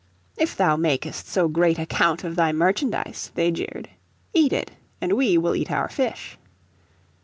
[0.35, 3.87] "If thou makest so great account of thy merchandise," they jeered,
[4.33, 6.39] "eat it and we will eat our fish."